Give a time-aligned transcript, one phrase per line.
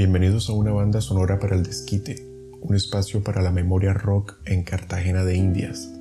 [0.00, 2.26] Bienvenidos a una banda sonora para el desquite,
[2.62, 5.92] un espacio para la memoria rock en Cartagena de Indias.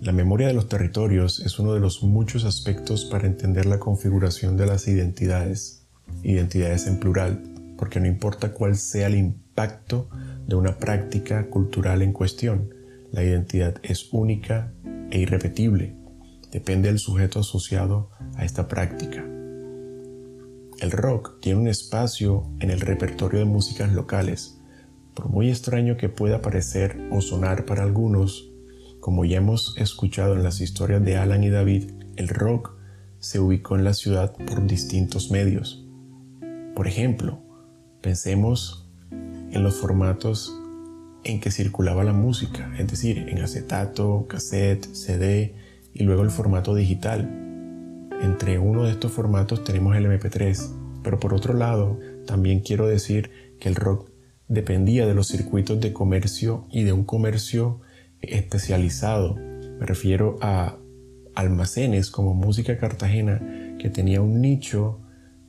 [0.00, 4.56] La memoria de los territorios es uno de los muchos aspectos para entender la configuración
[4.56, 5.86] de las identidades,
[6.24, 7.40] identidades en plural,
[7.78, 10.08] porque no importa cuál sea el impacto
[10.48, 12.74] de una práctica cultural en cuestión,
[13.12, 14.72] la identidad es única
[15.12, 15.94] e irrepetible,
[16.50, 19.24] depende del sujeto asociado a esta práctica.
[20.80, 24.58] El rock tiene un espacio en el repertorio de músicas locales.
[25.12, 28.50] Por muy extraño que pueda parecer o sonar para algunos,
[28.98, 32.72] como ya hemos escuchado en las historias de Alan y David, el rock
[33.18, 35.86] se ubicó en la ciudad por distintos medios.
[36.74, 37.42] Por ejemplo,
[38.00, 40.58] pensemos en los formatos
[41.24, 45.54] en que circulaba la música, es decir, en acetato, cassette, CD
[45.92, 47.39] y luego el formato digital.
[48.20, 53.30] Entre uno de estos formatos tenemos el MP3, pero por otro lado, también quiero decir
[53.58, 54.10] que el rock
[54.46, 57.80] dependía de los circuitos de comercio y de un comercio
[58.20, 59.36] especializado.
[59.36, 60.76] Me refiero a
[61.34, 63.40] almacenes como Música Cartagena,
[63.78, 65.00] que tenía un nicho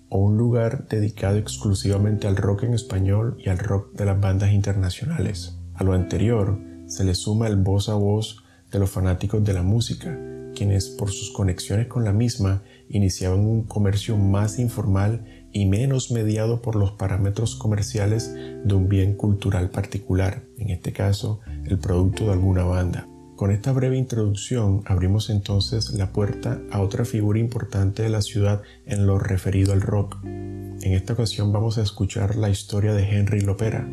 [0.08, 4.52] o un lugar dedicado exclusivamente al rock en español y al rock de las bandas
[4.53, 5.58] internacionales.
[5.73, 9.63] A lo anterior se le suma el voz a voz de los fanáticos de la
[9.63, 10.17] música,
[10.55, 16.61] quienes por sus conexiones con la misma iniciaban un comercio más informal y menos mediado
[16.61, 22.33] por los parámetros comerciales de un bien cultural particular, en este caso el producto de
[22.33, 23.07] alguna banda.
[23.35, 28.61] Con esta breve introducción abrimos entonces la puerta a otra figura importante de la ciudad
[28.85, 30.17] en lo referido al rock.
[30.23, 33.88] En esta ocasión vamos a escuchar la historia de Henry Lopera,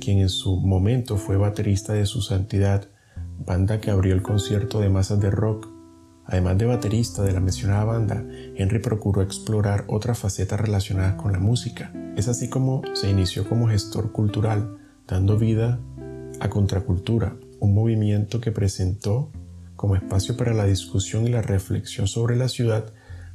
[0.00, 2.88] quien en su momento fue baterista de Su Santidad,
[3.38, 5.68] banda que abrió el concierto de masas de rock
[6.30, 8.24] Además de baterista de la mencionada banda,
[8.54, 11.92] Henry procuró explorar otras facetas relacionadas con la música.
[12.16, 15.80] Es así como se inició como gestor cultural, dando vida
[16.38, 19.32] a Contracultura, un movimiento que presentó
[19.74, 22.92] como espacio para la discusión y la reflexión sobre la ciudad,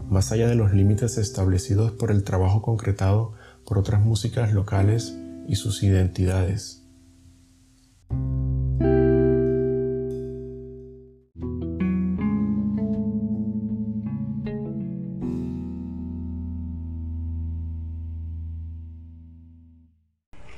[0.10, 3.34] más allá de los límites establecidos por el trabajo concretado
[3.66, 5.18] por otras músicas locales
[5.50, 6.85] y sus identidades.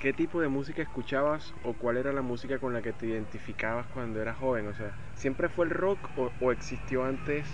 [0.08, 3.88] ¿Qué tipo de música escuchabas o cuál era la música con la que te identificabas
[3.88, 4.66] cuando eras joven?
[4.68, 6.00] O sea, ¿siempre fue el rock
[6.40, 7.46] o, existió antes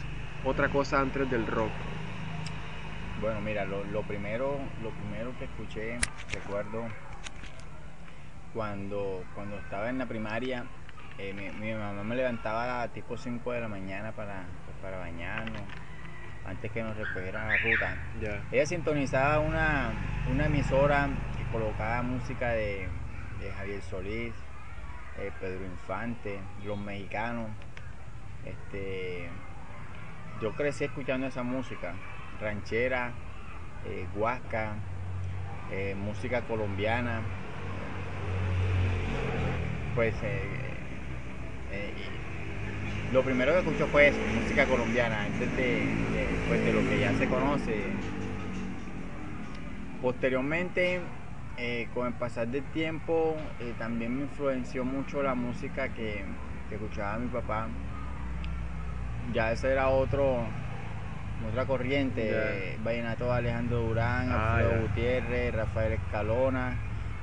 [0.45, 1.71] otra cosa antes del rock?
[3.21, 5.97] Bueno, mira, lo, primero, lo primero que escuché,
[6.31, 6.83] recuerdo,
[8.53, 10.65] cuando, cuando estaba en la primaria,
[11.17, 15.63] eh, mi, mamá me levantaba a tipo 5 de la mañana para, pues, para bañarnos,
[16.45, 17.97] antes que nos recogiera la ruta.
[18.51, 19.89] Ella sintonizaba una,
[20.31, 21.09] una emisora
[21.53, 22.87] colocaba música de,
[23.57, 24.33] Javier Solís,
[25.19, 27.49] eh, Pedro Infante, los mexicanos.
[28.43, 29.29] Este,
[30.41, 31.93] yo crecí escuchando esa música,
[32.41, 33.11] ranchera,
[33.85, 34.73] eh, huasca,
[35.71, 37.21] eh, música colombiana.
[39.93, 40.15] Pues
[43.11, 45.47] lo primero que escucho fue eso, música colombiana, antes
[46.47, 47.83] pues, de lo que ya se conoce.
[50.01, 50.99] Posteriormente
[51.57, 56.23] eh, con el pasar del tiempo eh, también me influenció mucho la música que,
[56.71, 57.67] escuchaba mi papá.
[59.31, 60.39] Ya ese era otro,
[61.47, 66.75] otra corriente, vallenato de Alejandro Durán, ah, Alfredo Gutiérrez, Rafael Escalona.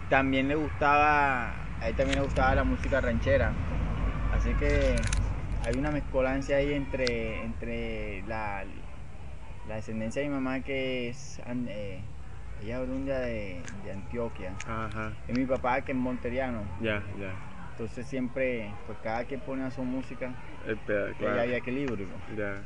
[0.09, 3.53] También le gustaba, a él también le gustaba la música ranchera.
[4.33, 4.95] Así que
[5.67, 8.65] hay una mezcolancia ahí entre, entre la,
[9.69, 12.01] la descendencia de mi mamá que es eh,
[12.63, 14.53] ella es oriunda de, de Antioquia.
[14.67, 15.13] Ajá.
[15.29, 16.63] Y mi papá que es monteriano.
[16.81, 17.33] Ya, ya.
[17.73, 20.35] Entonces siempre, pues cada quien pone a su música,
[20.67, 21.41] este, claro.
[21.41, 22.07] hay equilibrio.
[22.37, 22.63] Ya.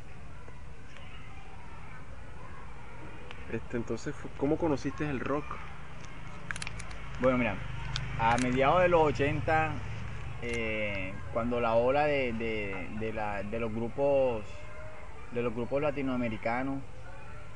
[3.53, 5.45] Este, entonces, ¿cómo conociste el rock?
[7.21, 7.55] Bueno, mira,
[8.19, 9.71] a mediados de los 80,
[10.41, 14.43] eh, cuando la ola de, de, de, la, de los grupos
[15.31, 16.81] de los grupos latinoamericanos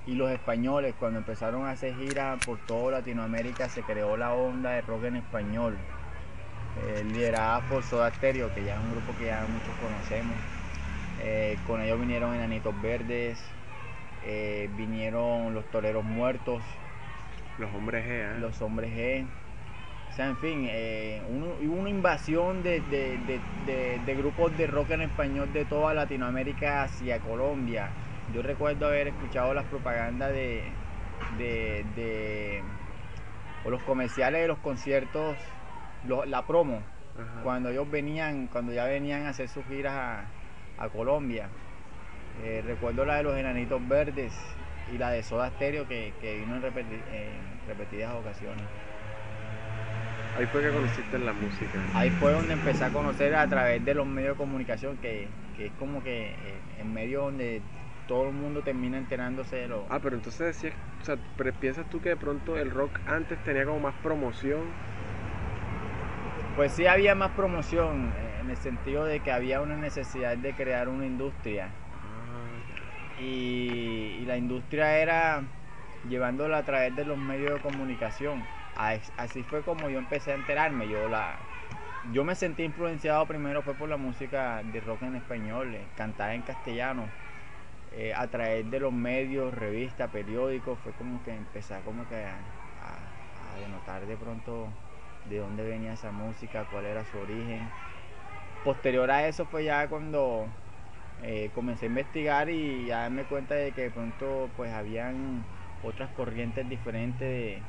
[0.09, 4.71] y los españoles cuando empezaron a hacer giras por toda Latinoamérica se creó la onda
[4.71, 5.77] de rock en español
[6.83, 10.35] eh, liderada por Soda Stereo que ya es un grupo que ya muchos conocemos.
[11.21, 13.39] Eh, con ellos vinieron Enanitos Verdes
[14.25, 16.63] eh, vinieron los Toreros Muertos.
[17.59, 19.27] Los Hombres G los Hombres G.
[20.09, 20.69] O sea, en fin,
[21.67, 27.91] hubo una invasión de, de grupos de rock en español de toda Latinoamérica hacia Colombia
[28.33, 30.63] yo recuerdo haber escuchado las propagandas de,
[31.37, 32.61] de,
[33.65, 35.37] o los comerciales de los conciertos,
[36.05, 36.81] la promo,
[37.43, 40.25] cuando ellos venían, cuando ya venían a hacer sus giras
[40.77, 41.49] a, Colombia.
[42.43, 44.33] Eh, recuerdo la de los enanitos verdes
[44.93, 46.61] y la de Soda Stereo que, vino en,
[47.67, 48.63] repetidas ocasiones.
[50.37, 51.79] Ahí fue que conociste la música.
[51.93, 55.27] Ahí fue donde empecé a conocer a través de los medios de comunicación, que,
[55.57, 56.29] es como que
[56.79, 57.61] en eh, medio donde
[58.09, 59.85] todo el mundo termina enterándose de lo...
[59.87, 61.15] Ah, pero entonces decías, o sea,
[61.61, 64.61] ¿piensas tú que de pronto el rock antes tenía como más promoción?
[66.55, 70.53] Pues sí había más promoción, eh, en el sentido de que había una necesidad de
[70.53, 71.67] crear una industria.
[71.67, 75.43] Ah, y, la industria era
[76.09, 78.43] llevándola a través de los medios de comunicación.
[79.17, 80.87] Así fue como yo empecé a enterarme.
[80.87, 81.37] Yo la,
[82.11, 86.33] yo me sentí influenciado primero fue por la música de rock en español, eh, cantada
[86.33, 87.07] en castellano
[87.91, 92.37] eh, a través de los medios, revistas, periódicos, fue como que empecé como que a,
[93.59, 94.69] denotar de pronto
[95.29, 97.67] de dónde venía esa música, cuál era su origen.
[98.63, 100.45] Posterior a eso fue ya cuando
[101.23, 105.43] eh, comencé a investigar y ya darme cuenta de que de pronto pues habían
[105.83, 107.61] otras corrientes diferentes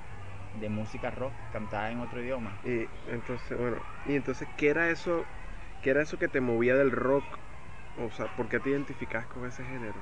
[0.60, 2.52] de, música rock cantada en otro idioma.
[2.64, 5.24] Y entonces, bueno, y entonces, ¿qué era eso?
[5.82, 7.24] ¿Qué era eso que te movía del rock
[7.98, 9.94] o sea, ¿por qué te identificas con ese género?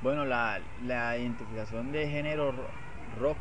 [0.00, 2.54] Bueno, la, identificación de género
[3.18, 3.36] rock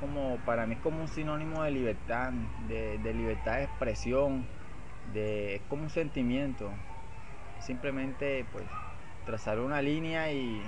[0.00, 2.32] como para mí es como un sinónimo de libertad,
[2.68, 4.46] de, libertad de expresión,
[5.12, 6.70] de, es como un sentimiento.
[7.60, 8.64] Simplemente pues
[9.26, 10.62] trazar una línea y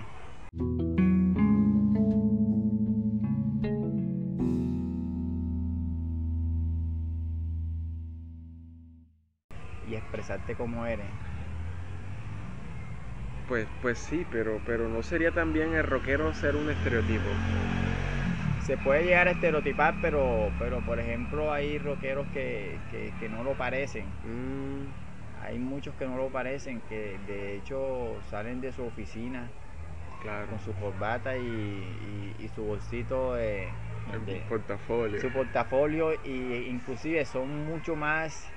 [9.91, 11.07] y expresarte como eres.
[13.49, 17.25] Pues, pues sí, pero, pero no sería también el rockero ser un estereotipo.
[18.65, 22.79] Se puede llegar a estereotipar, pero, pero por ejemplo hay rockeros que,
[23.29, 24.05] no lo parecen.
[24.25, 24.87] Mm.
[25.45, 29.49] Hay muchos que no lo parecen, que de hecho salen de su oficina
[30.49, 33.69] con su corbata y, su bolsito de,
[34.49, 35.21] portafolio.
[35.21, 38.53] Su portafolio y inclusive son mucho más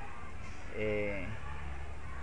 [0.75, 1.25] eh,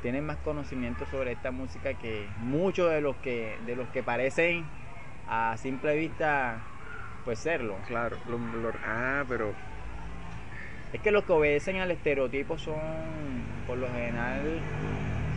[0.03, 4.65] tienen más conocimiento sobre esta música que muchos de los que de los que parecen
[5.29, 6.59] a simple vista
[7.25, 7.77] pues serlo.
[7.87, 8.17] Claro,
[8.85, 9.53] ah, pero
[10.93, 12.81] es que los que obedecen al estereotipo son
[13.67, 14.61] por lo general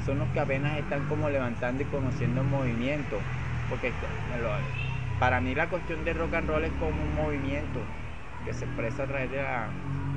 [0.05, 3.17] son los que apenas están como levantando y conociendo el movimiento,
[3.69, 3.93] porque
[5.19, 7.79] para mí la cuestión de rock and roll es como un movimiento
[8.45, 9.67] que se expresa a través de la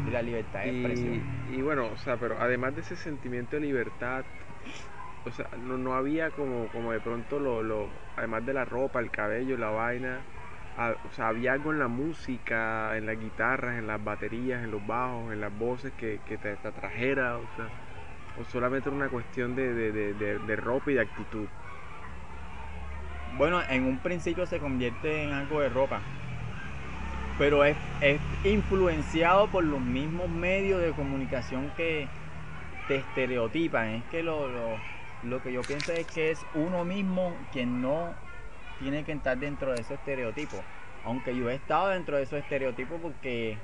[0.06, 1.22] y la libertad de expresión.
[1.50, 4.24] Y bueno, o sea, pero además de ese sentimiento de libertad,
[5.24, 9.10] o sea, no, había como, como de pronto lo, lo, además de la ropa, el
[9.10, 10.20] cabello, la vaina,
[10.78, 14.86] o sea, había algo en la música, en las guitarras, en las baterías, en los
[14.86, 17.68] bajos, en las voces que, te, te, atrajera, o sea,
[18.40, 21.46] o solamente era una cuestión de, de, de, de ropa y de actitud.
[23.38, 26.00] Bueno, en un principio se convierte en algo de ropa
[27.38, 27.76] pero es,
[28.44, 32.08] influenciado por los mismos medios de comunicación que
[32.88, 33.88] te estereotipan.
[33.88, 34.40] Es que lo,
[35.42, 38.14] que yo pienso es que es uno mismo quien no
[38.80, 40.60] tiene que estar dentro de esos estereotipos.
[41.04, 43.56] Aunque yo he estado dentro de esos estereotipos porque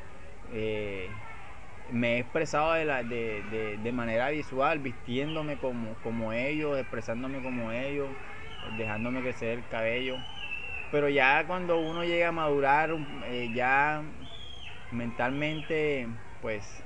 [0.53, 1.09] eh,
[1.91, 7.73] me he expresado de, la, de, de, manera visual, vistiéndome como, como ellos, expresándome como
[7.73, 8.09] ellos,
[8.77, 10.19] dejándome crecer el cabello.
[10.93, 12.95] Pero ya cuando uno llega a madurar,
[13.25, 14.03] eh, ya
[14.91, 16.07] mentalmente,
[16.43, 16.85] pues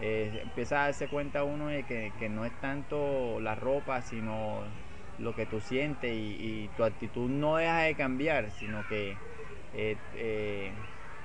[0.00, 4.62] eh, empieza a darse cuenta uno de que, no es tanto la ropa, sino
[5.18, 9.18] lo que tú sientes y, tu actitud no deja de cambiar, sino que
[9.74, 10.72] eh,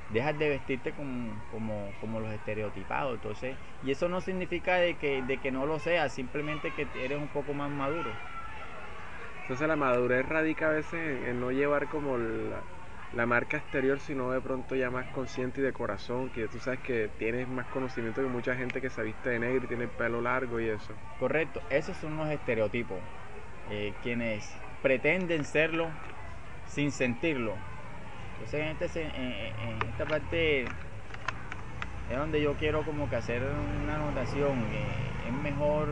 [0.09, 3.15] dejas de vestirte como, como, los estereotipados.
[3.15, 7.17] Entonces, y eso no significa de que, de que no lo seas, simplemente que eres
[7.17, 8.11] un poco más maduro.
[9.47, 14.41] Entonces la madurez radica a veces en, no llevar como la, marca exterior, sino de
[14.41, 18.27] pronto ya más consciente y de corazón, que tú sabes que tienes más conocimiento que
[18.27, 20.93] mucha gente que se viste de negro y tiene el pelo largo y eso.
[21.17, 22.99] Correcto, esos son los estereotipos,
[23.71, 25.87] eh, quienes pretenden serlo
[26.67, 27.53] sin sentirlo.
[28.33, 33.43] Entonces este en, esta parte es donde yo quiero como que hacer
[33.81, 34.57] una anotación,
[35.25, 35.87] es mejor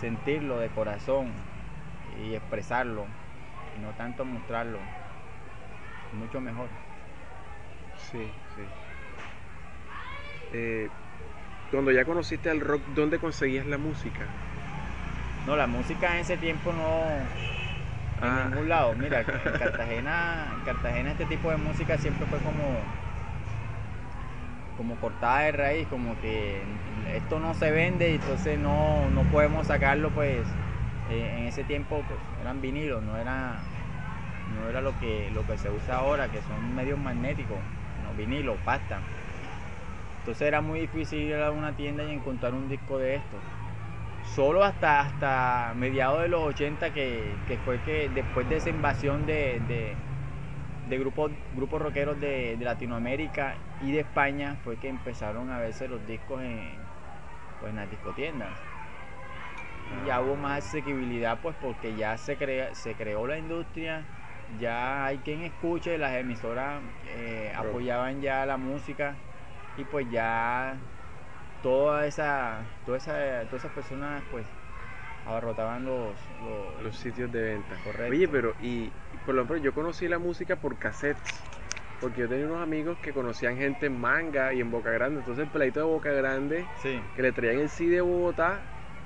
[0.00, 1.53] sentirlo de corazón
[2.22, 3.06] y expresarlo
[3.76, 4.78] y no tanto mostrarlo.
[6.12, 6.68] Mucho mejor.
[8.10, 8.62] Sí, sí.
[10.52, 10.88] Eh,
[11.70, 14.26] cuando ya conociste el rock, ¿dónde conseguías la música?
[15.46, 17.02] No, la música en ese tiempo no
[18.26, 18.46] en ah.
[18.48, 18.94] ningún lado.
[18.94, 19.26] Mira, en
[19.58, 22.78] Cartagena, en Cartagena este tipo de música siempre fue como
[24.76, 26.60] como cortada de raíz, como que
[27.14, 30.44] esto no se vende y entonces no, no podemos sacarlo pues
[31.10, 33.60] eh, en ese tiempo pues eran vinilos, no era
[34.56, 37.58] no era lo que lo que se usa ahora, que son medios magnéticos,
[38.02, 39.00] no vinilos, pasta.
[40.20, 43.36] Entonces era muy difícil ir a una tienda y encontrar un disco de esto.
[44.34, 47.34] Solo hasta, hasta mediados de los 80 que,
[47.64, 49.60] fue que después de esa invasión de,
[50.88, 56.06] de, grupos, grupos rockeros de, Latinoamérica y de España fue que empezaron a verse los
[56.06, 56.70] discos en,
[57.60, 58.52] pues, en las discotiendas
[60.06, 64.04] ya hubo más asequibilidad pues porque ya se, crea, se creó la industria,
[64.60, 66.82] ya hay quien escuche, las emisoras
[67.16, 69.14] eh, apoyaban ya la música
[69.76, 70.76] y pues ya
[71.62, 74.46] toda esa, toda esa, todas esas personas pues
[75.26, 76.14] abarrotaban los,
[76.82, 77.76] los, sitios de venta.
[78.08, 78.90] Oye, pero y
[79.24, 81.42] por ejemplo yo conocí la música por cassettes.
[82.00, 85.20] Porque yo tenía unos amigos que conocían gente en Manga y en Boca Grande.
[85.20, 88.60] Entonces el pleito de Boca Grande, que le traían el CD de Bogotá,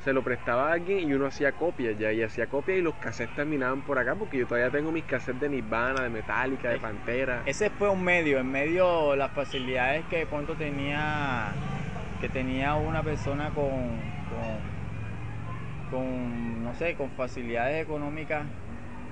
[0.04, 2.94] se lo prestaba a alguien y uno hacía copias ya, y hacía copias y los
[2.94, 6.78] cassettes terminaban por acá porque yo todavía tengo mis cassettes de Nirvana, de Metallica, de
[6.78, 7.42] Pantera.
[7.46, 11.52] Ese fue un medio, en medio las facilidades que de pronto tenía
[12.20, 14.00] que tenía una persona con,
[15.90, 18.44] con, no sé, con facilidades económicas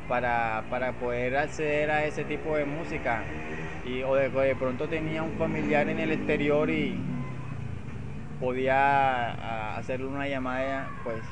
[0.09, 3.23] para, para poder acceder a ese tipo de música
[3.85, 6.99] y o de pronto tenía un familiar en el exterior y
[8.41, 11.23] podía hacerle una llamada, pues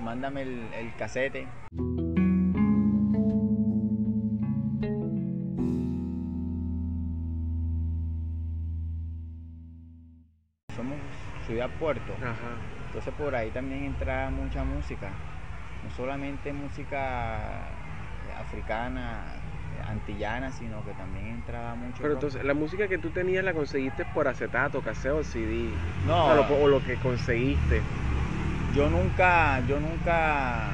[0.00, 1.46] mándame el, el casete.
[10.74, 10.98] Somos
[11.46, 12.12] ciudad puerto,
[12.86, 15.10] entonces por ahí también entra mucha música,
[15.84, 17.68] no solamente música
[18.38, 19.22] africana,
[19.94, 22.02] antillana, sino que también entraba mucho.
[22.02, 25.70] Pero entonces, la música que tú tenías la conseguiste por acetato, caseo, CD.
[26.06, 26.26] No.
[26.26, 27.80] O lo, que conseguiste.
[28.74, 30.70] Yo nunca, yo nunca,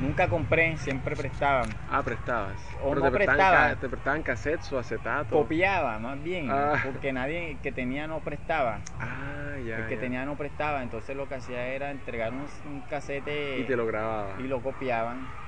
[0.00, 1.68] nunca compré, siempre prestaban.
[1.90, 2.56] Ah, prestabas.
[2.82, 5.36] O no te prestaban, te prestaban cassettes o acetato.
[5.36, 6.80] Copiaba, más bien, ah.
[6.84, 8.78] porque nadie que tenía no prestaba.
[8.98, 9.78] Ah, ya.
[9.78, 13.58] El que tenía no prestaba, entonces lo que hacía era entregar un, un casete.
[13.60, 14.34] Y te lo grababa.
[14.40, 15.43] Y lo copiaban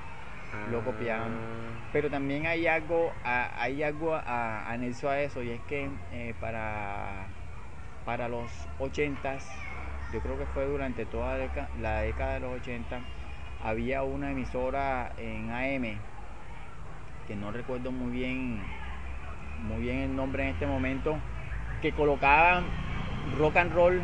[0.71, 1.31] lo copiaban.
[1.93, 7.27] Pero también hay algo, hay algo a, anexo a eso y es que eh, para,
[8.05, 9.37] para los 80
[10.13, 11.37] yo creo que fue durante toda
[11.81, 12.99] la década, de los 80,
[13.63, 15.99] había una emisora en AM,
[17.27, 18.61] que no recuerdo muy bien,
[19.63, 21.17] muy bien el nombre en este momento,
[21.81, 22.65] que colocaban
[23.37, 24.01] rock and roll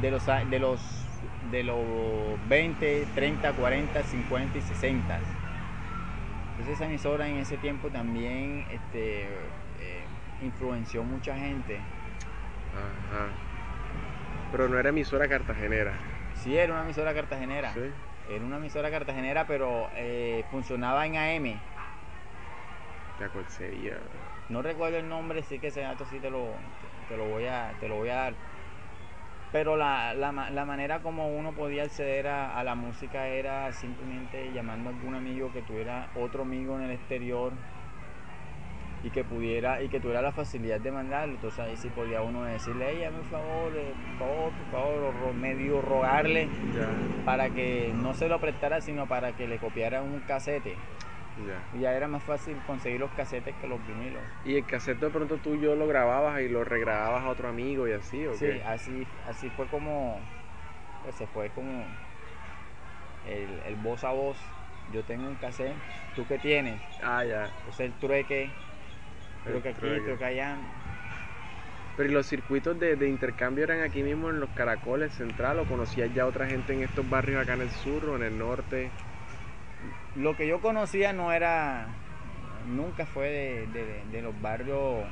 [0.00, 0.99] de los, de los
[1.50, 1.78] de los
[2.48, 5.18] 20, 30, 40, 50 y 60.
[6.50, 10.04] Entonces esa emisora en ese tiempo también este, eh,
[10.42, 11.76] influenció mucha gente.
[11.76, 13.28] Ajá.
[14.52, 15.92] Pero no era emisora cartagenera.
[16.34, 17.72] Sí, era una emisora cartagenera.
[18.28, 21.60] Era una emisora cartagenera, pero eh, funcionaba en AM.
[23.32, 23.98] ¿Cuál sería?
[24.48, 26.54] No recuerdo el nombre, sí que ese dato sí te lo,
[27.08, 28.34] te lo, voy, a, te lo voy a dar
[29.52, 34.90] pero la, la, la, manera como uno podía acceder a, la música era simplemente llamando
[34.90, 37.52] a algún amigo que tuviera otro amigo en el exterior
[39.02, 41.34] y que pudiera y que tuviera la facilidad de mandarlo.
[41.34, 45.80] Entonces ahí sí podía uno decirle ella por favor eh, por favor por favor medio
[45.80, 46.48] rogarle
[47.24, 50.76] para que no se lo prestara sino para que le copiara un casete
[51.74, 54.22] y ya era más fácil conseguir los casetes que los vinilos.
[54.44, 57.88] ¿Y el casete de pronto tú yo lo grababas y lo regrababas a otro amigo
[57.88, 58.26] y así?
[58.26, 60.18] ¿o sí, así, así fue como,
[61.04, 61.84] pues se fue como
[63.28, 64.38] el, el voz a voz.
[64.92, 65.76] Yo tengo un cassette,
[66.16, 66.80] ¿tú qué tienes?
[67.02, 67.44] Ah, ya.
[67.58, 68.50] Entonces el trueque,
[69.44, 70.56] creo que aquí, creo que allá.
[71.96, 75.64] Pero ¿y los circuitos de, de, intercambio eran aquí mismo en los Caracoles Central o
[75.66, 78.90] conocías ya otra gente en estos barrios acá en el sur o en el norte?
[80.16, 81.86] Lo que yo conocía no era,
[82.66, 85.04] nunca fue de, los barrios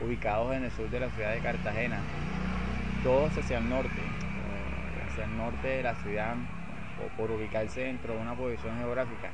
[0.00, 1.98] ubicados en el sur de la ciudad de Cartagena,
[3.02, 4.00] todos hacia el norte,
[5.06, 6.34] hacia el norte de la ciudad,
[7.04, 9.30] o por ubicarse dentro de una posición geográfica,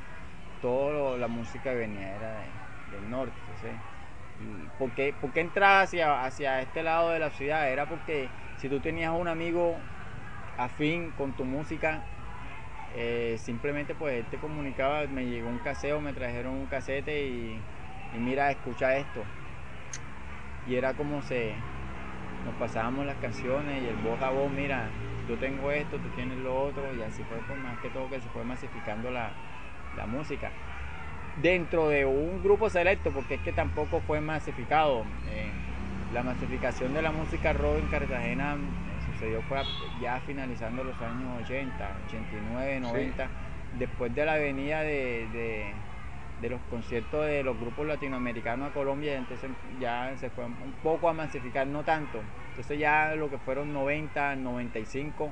[0.61, 2.41] toda la música venía era
[2.91, 3.33] del norte.
[4.77, 7.69] ¿Por qué, por qué entraba hacia, hacia este lado de la ciudad?
[7.71, 9.75] Era porque si tú tenías un amigo
[10.57, 12.03] afín con tu música,
[12.95, 17.59] eh, simplemente pues él te comunicaba, me llegó un caseo, me trajeron un casete y,
[18.17, 19.23] mira, escucha esto.
[20.67, 21.53] Y era como se
[22.45, 24.89] nos pasábamos las canciones y el voz a voz, mira,
[25.27, 28.21] yo tengo esto, tú tienes lo otro, y así fue pues, más que todo que
[28.21, 29.31] se fue masificando la,
[30.07, 30.51] música.
[31.41, 35.03] Dentro de un grupo selecto, porque es que tampoco fue masificado.
[35.27, 35.49] Eh,
[36.13, 38.57] la masificación de la música rock en Cartagena
[39.17, 39.61] eh, sucedió fue
[40.01, 43.27] ya finalizando los años 80, 89, 90,
[43.79, 45.73] después de la venida de,
[46.41, 51.13] los conciertos de los grupos latinoamericanos a Colombia, entonces ya se fue un poco a
[51.13, 52.21] masificar, no tanto.
[52.49, 55.31] Entonces ya lo que fueron 90, 95,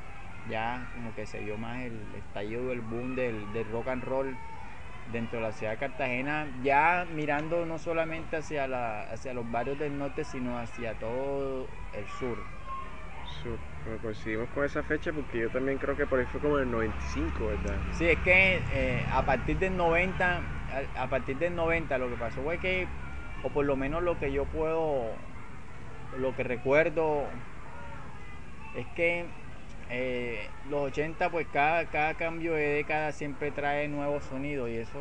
[0.50, 4.36] ya como que se dio más el estallido del boom del, del rock and roll
[5.12, 9.78] dentro de la ciudad de Cartagena, ya mirando no solamente hacia, la, hacia los barrios
[9.78, 12.38] del norte, sino hacia todo el sur.
[14.02, 17.48] Coincidimos con esa fecha porque yo también creo que por ahí fue como el 95,
[17.48, 17.78] ¿verdad?
[17.92, 20.42] Sí, es que eh, a partir del 90,
[20.98, 22.88] a, partir del 90 lo que pasó fue que,
[23.44, 25.14] o por lo menos lo que yo puedo,
[26.18, 27.30] lo que recuerdo,
[28.76, 29.26] es que
[29.92, 35.00] eh, los 80 pues cada, cada cambio de década siempre trae nuevos sonidos y eso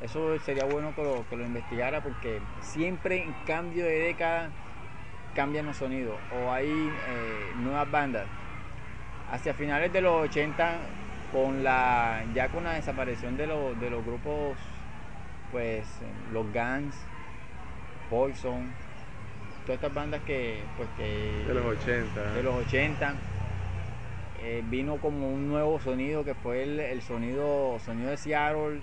[0.00, 0.94] eso sería bueno
[1.28, 4.50] que lo investigara porque siempre en cambio de década
[5.34, 8.26] cambian los sonidos o hay eh, nuevas bandas
[9.30, 10.78] hacia finales de los 80
[11.32, 14.56] con la ya con la desaparición de, los, de los grupos
[15.50, 15.84] pues
[16.32, 16.96] los Guns
[18.08, 18.72] Poison
[19.66, 23.14] todas estas bandas que pues que de los 80 de los 80
[24.46, 28.82] eh, vino como un nuevo sonido que fue el, sonido, sonido de Seattle.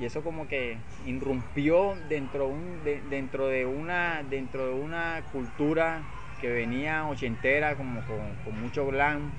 [0.00, 6.02] Y eso como que irrumpió dentro, un, dentro, de una, dentro de una cultura
[6.40, 9.30] que venía ochentera, como con, mucho glam,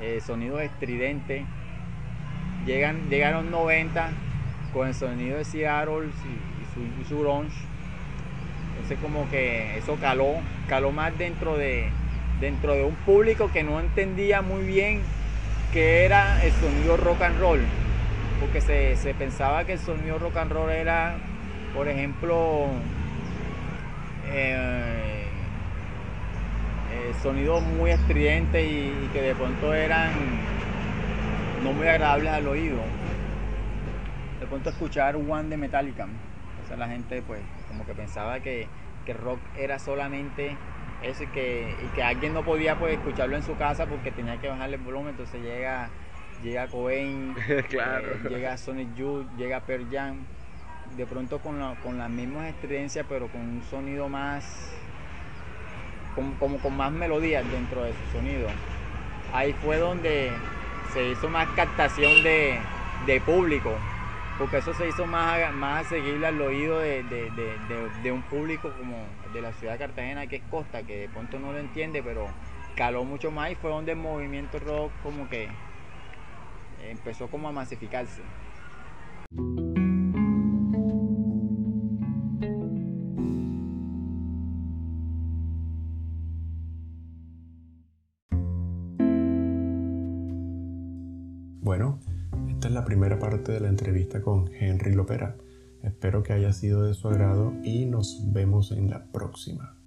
[0.00, 1.44] eh, sonido estridente.
[2.66, 4.10] Llegan, llegaron 90
[4.72, 7.56] con el sonido de Seattle y, su, y grunge.
[8.72, 10.34] Entonces como que eso caló,
[10.68, 11.90] caló más dentro de,
[12.40, 15.00] dentro de un público que no entendía muy bien
[15.72, 17.60] qué era el sonido rock and roll,
[18.40, 21.14] porque se, pensaba que el sonido rock and roll era,
[21.74, 22.68] por ejemplo,
[24.32, 25.26] eh,
[26.92, 30.12] eh, sonidos muy estridentes y, que de pronto eran
[31.62, 32.78] no muy agradables al oído.
[34.40, 36.06] De pronto escuchar One de Metallica,
[36.64, 38.66] o sea, la gente pues como que pensaba que,
[39.04, 40.56] que rock era solamente
[41.02, 44.38] eso y que, y que alguien no podía pues escucharlo en su casa porque tenía
[44.38, 45.90] que bajarle el volumen, entonces llega,
[46.42, 47.34] llega Cobain,
[47.68, 48.06] claro.
[48.06, 50.24] Eh, llega Sonic Youth, llega Pearl Jam,
[50.96, 54.72] de pronto con, con las mismas estridencias pero con un sonido más,
[56.14, 58.48] con, como con más melodías dentro de su sonido.
[59.32, 60.32] Ahí fue donde
[60.92, 62.58] se hizo más captación de,
[63.06, 63.76] de público
[64.40, 67.04] porque eso se hizo más, más seguirle al oído de,
[68.10, 68.96] un público como
[69.34, 72.26] de la ciudad de Cartagena, que es costa, que de pronto no lo entiende, pero
[72.74, 75.50] caló mucho más y fue donde el movimiento rock como que
[76.88, 78.22] empezó como a masificarse.
[91.62, 92.00] Bueno,
[92.48, 95.36] esta es la primera parte de la entrevista con Henry Lopera.
[95.82, 99.79] Espero que haya sido de su agrado y nos vemos en la próxima.